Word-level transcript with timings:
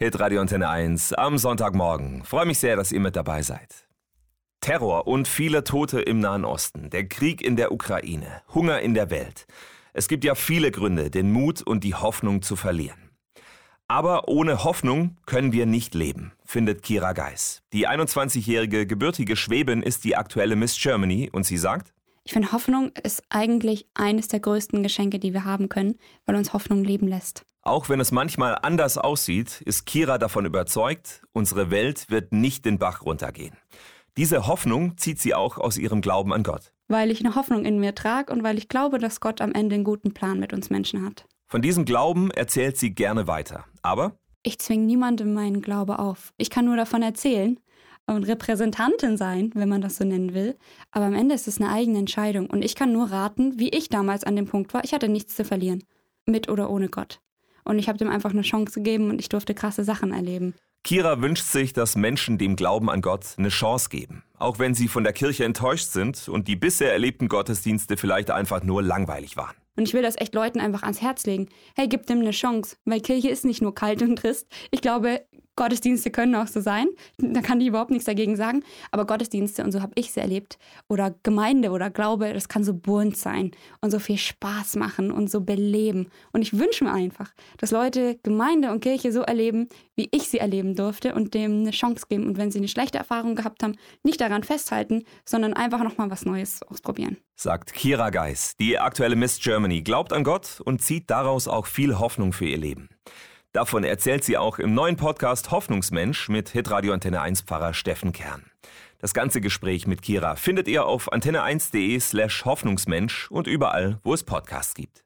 Hit 0.00 0.20
Radio 0.20 0.40
Antenne 0.40 0.68
1 0.68 1.12
am 1.14 1.38
Sonntagmorgen. 1.38 2.22
Freue 2.22 2.46
mich 2.46 2.60
sehr, 2.60 2.76
dass 2.76 2.92
ihr 2.92 3.00
mit 3.00 3.16
dabei 3.16 3.42
seid. 3.42 3.88
Terror 4.60 5.08
und 5.08 5.26
viele 5.26 5.64
Tote 5.64 6.00
im 6.00 6.20
Nahen 6.20 6.44
Osten, 6.44 6.88
der 6.88 7.08
Krieg 7.08 7.42
in 7.42 7.56
der 7.56 7.72
Ukraine, 7.72 8.42
Hunger 8.54 8.78
in 8.78 8.94
der 8.94 9.10
Welt. 9.10 9.48
Es 9.92 10.06
gibt 10.06 10.22
ja 10.22 10.36
viele 10.36 10.70
Gründe, 10.70 11.10
den 11.10 11.32
Mut 11.32 11.62
und 11.62 11.82
die 11.82 11.96
Hoffnung 11.96 12.42
zu 12.42 12.54
verlieren. 12.54 13.10
Aber 13.88 14.28
ohne 14.28 14.62
Hoffnung 14.62 15.16
können 15.26 15.50
wir 15.50 15.66
nicht 15.66 15.96
leben, 15.96 16.30
findet 16.44 16.84
Kira 16.84 17.12
Geis. 17.12 17.64
Die 17.72 17.88
21-jährige 17.88 18.86
gebürtige 18.86 19.34
Schwäbin 19.34 19.82
ist 19.82 20.04
die 20.04 20.14
aktuelle 20.14 20.54
Miss 20.54 20.80
Germany 20.80 21.28
und 21.32 21.44
sie 21.44 21.58
sagt, 21.58 21.92
ich 22.22 22.34
finde, 22.34 22.52
Hoffnung 22.52 22.92
ist 23.02 23.24
eigentlich 23.30 23.88
eines 23.94 24.28
der 24.28 24.38
größten 24.38 24.84
Geschenke, 24.84 25.18
die 25.18 25.32
wir 25.32 25.44
haben 25.44 25.68
können, 25.68 25.96
weil 26.24 26.36
uns 26.36 26.52
Hoffnung 26.52 26.84
leben 26.84 27.08
lässt. 27.08 27.47
Auch 27.68 27.90
wenn 27.90 28.00
es 28.00 28.12
manchmal 28.12 28.56
anders 28.62 28.96
aussieht, 28.96 29.60
ist 29.60 29.84
Kira 29.84 30.16
davon 30.16 30.46
überzeugt, 30.46 31.22
unsere 31.32 31.70
Welt 31.70 32.06
wird 32.08 32.32
nicht 32.32 32.64
den 32.64 32.78
Bach 32.78 33.02
runtergehen. 33.02 33.54
Diese 34.16 34.46
Hoffnung 34.46 34.96
zieht 34.96 35.20
sie 35.20 35.34
auch 35.34 35.58
aus 35.58 35.76
ihrem 35.76 36.00
Glauben 36.00 36.32
an 36.32 36.44
Gott. 36.44 36.72
Weil 36.88 37.10
ich 37.10 37.20
eine 37.20 37.34
Hoffnung 37.34 37.66
in 37.66 37.78
mir 37.78 37.94
trage 37.94 38.32
und 38.32 38.42
weil 38.42 38.56
ich 38.56 38.68
glaube, 38.68 38.98
dass 38.98 39.20
Gott 39.20 39.42
am 39.42 39.52
Ende 39.52 39.74
einen 39.74 39.84
guten 39.84 40.14
Plan 40.14 40.40
mit 40.40 40.54
uns 40.54 40.70
Menschen 40.70 41.04
hat. 41.04 41.26
Von 41.46 41.60
diesem 41.60 41.84
Glauben 41.84 42.30
erzählt 42.30 42.78
sie 42.78 42.94
gerne 42.94 43.26
weiter. 43.26 43.66
Aber 43.82 44.16
ich 44.42 44.58
zwinge 44.58 44.86
niemandem 44.86 45.34
meinen 45.34 45.60
Glaube 45.60 45.98
auf. 45.98 46.32
Ich 46.38 46.48
kann 46.48 46.64
nur 46.64 46.76
davon 46.78 47.02
erzählen 47.02 47.60
und 48.06 48.26
Repräsentantin 48.26 49.18
sein, 49.18 49.50
wenn 49.52 49.68
man 49.68 49.82
das 49.82 49.96
so 49.96 50.04
nennen 50.04 50.32
will. 50.32 50.56
Aber 50.90 51.04
am 51.04 51.14
Ende 51.14 51.34
ist 51.34 51.46
es 51.46 51.60
eine 51.60 51.70
eigene 51.70 51.98
Entscheidung. 51.98 52.48
Und 52.48 52.64
ich 52.64 52.74
kann 52.74 52.94
nur 52.94 53.10
raten, 53.10 53.58
wie 53.58 53.68
ich 53.68 53.90
damals 53.90 54.24
an 54.24 54.36
dem 54.36 54.46
Punkt 54.46 54.72
war. 54.72 54.84
Ich 54.84 54.94
hatte 54.94 55.10
nichts 55.10 55.36
zu 55.36 55.44
verlieren. 55.44 55.84
Mit 56.24 56.48
oder 56.48 56.70
ohne 56.70 56.88
Gott. 56.88 57.20
Und 57.68 57.78
ich 57.78 57.88
habe 57.88 57.98
dem 57.98 58.08
einfach 58.08 58.30
eine 58.30 58.42
Chance 58.42 58.80
gegeben 58.80 59.10
und 59.10 59.20
ich 59.20 59.28
durfte 59.28 59.54
krasse 59.54 59.84
Sachen 59.84 60.12
erleben. 60.12 60.54
Kira 60.84 61.20
wünscht 61.20 61.44
sich, 61.44 61.74
dass 61.74 61.96
Menschen 61.96 62.38
dem 62.38 62.56
Glauben 62.56 62.88
an 62.88 63.02
Gott 63.02 63.34
eine 63.36 63.50
Chance 63.50 63.90
geben. 63.90 64.22
Auch 64.38 64.58
wenn 64.58 64.74
sie 64.74 64.88
von 64.88 65.04
der 65.04 65.12
Kirche 65.12 65.44
enttäuscht 65.44 65.88
sind 65.88 66.28
und 66.28 66.48
die 66.48 66.56
bisher 66.56 66.92
erlebten 66.92 67.28
Gottesdienste 67.28 67.98
vielleicht 67.98 68.30
einfach 68.30 68.62
nur 68.62 68.82
langweilig 68.82 69.36
waren. 69.36 69.54
Und 69.76 69.86
ich 69.86 69.92
will 69.92 70.02
das 70.02 70.16
echt 70.18 70.34
Leuten 70.34 70.60
einfach 70.60 70.82
ans 70.82 71.02
Herz 71.02 71.26
legen. 71.26 71.48
Hey, 71.76 71.88
gib 71.88 72.06
dem 72.06 72.20
eine 72.20 72.30
Chance, 72.30 72.76
weil 72.86 73.00
Kirche 73.00 73.28
ist 73.28 73.44
nicht 73.44 73.60
nur 73.60 73.74
kalt 73.74 74.00
und 74.02 74.16
trist. 74.16 74.48
Ich 74.70 74.80
glaube, 74.80 75.20
Gottesdienste 75.58 76.10
können 76.10 76.36
auch 76.36 76.46
so 76.46 76.60
sein. 76.60 76.86
Da 77.18 77.40
kann 77.42 77.60
ich 77.60 77.66
überhaupt 77.66 77.90
nichts 77.90 78.04
dagegen 78.04 78.36
sagen. 78.36 78.62
Aber 78.92 79.06
Gottesdienste, 79.06 79.64
und 79.64 79.72
so 79.72 79.82
habe 79.82 79.90
ich 79.96 80.12
sie 80.12 80.20
erlebt, 80.20 80.56
oder 80.86 81.16
Gemeinde 81.24 81.70
oder 81.70 81.90
Glaube, 81.90 82.32
das 82.32 82.48
kann 82.48 82.62
so 82.62 82.74
bunt 82.74 83.16
sein 83.16 83.50
und 83.80 83.90
so 83.90 83.98
viel 83.98 84.18
Spaß 84.18 84.76
machen 84.76 85.10
und 85.10 85.28
so 85.28 85.40
beleben. 85.40 86.10
Und 86.32 86.42
ich 86.42 86.56
wünsche 86.56 86.84
mir 86.84 86.92
einfach, 86.92 87.32
dass 87.56 87.72
Leute 87.72 88.20
Gemeinde 88.22 88.70
und 88.70 88.80
Kirche 88.80 89.10
so 89.10 89.22
erleben, 89.22 89.68
wie 89.96 90.08
ich 90.12 90.28
sie 90.28 90.38
erleben 90.38 90.76
durfte 90.76 91.12
und 91.12 91.34
dem 91.34 91.60
eine 91.60 91.72
Chance 91.72 92.06
geben. 92.08 92.28
Und 92.28 92.38
wenn 92.38 92.52
sie 92.52 92.58
eine 92.58 92.68
schlechte 92.68 92.98
Erfahrung 92.98 93.34
gehabt 93.34 93.64
haben, 93.64 93.74
nicht 94.04 94.20
daran 94.20 94.44
festhalten, 94.44 95.02
sondern 95.24 95.54
einfach 95.54 95.82
nochmal 95.82 96.08
was 96.08 96.24
Neues 96.24 96.62
ausprobieren. 96.62 97.16
Sagt 97.34 97.72
Kira 97.72 98.10
Geis, 98.10 98.54
die 98.60 98.78
aktuelle 98.78 99.16
Miss 99.16 99.40
Germany, 99.40 99.82
glaubt 99.82 100.12
an 100.12 100.22
Gott 100.22 100.60
und 100.64 100.82
zieht 100.82 101.10
daraus 101.10 101.48
auch 101.48 101.66
viel 101.66 101.98
Hoffnung 101.98 102.32
für 102.32 102.46
ihr 102.46 102.58
Leben. 102.58 102.88
Davon 103.52 103.82
erzählt 103.82 104.24
sie 104.24 104.36
auch 104.36 104.58
im 104.58 104.74
neuen 104.74 104.96
Podcast 104.96 105.50
Hoffnungsmensch 105.50 106.28
mit 106.28 106.50
Hitradio 106.50 106.92
Antenne 106.92 107.22
1 107.22 107.42
Pfarrer 107.42 107.72
Steffen 107.72 108.12
Kern. 108.12 108.44
Das 108.98 109.14
ganze 109.14 109.40
Gespräch 109.40 109.86
mit 109.86 110.02
Kira 110.02 110.36
findet 110.36 110.68
ihr 110.68 110.84
auf 110.84 111.10
antenne1.de 111.10 111.98
slash 111.98 112.44
Hoffnungsmensch 112.44 113.30
und 113.30 113.46
überall, 113.46 114.00
wo 114.02 114.12
es 114.12 114.22
Podcasts 114.22 114.74
gibt. 114.74 115.02